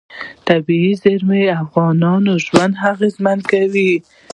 طبیعي 0.47 0.91
زیرمې 1.01 1.41
د 1.47 1.51
افغانانو 1.63 2.31
ژوند 2.45 2.73
اغېزمن 2.91 3.39
کوي. 3.51 3.91